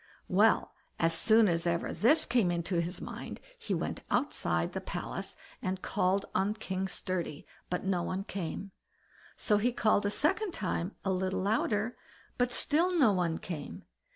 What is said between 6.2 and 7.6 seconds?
on King Sturdy,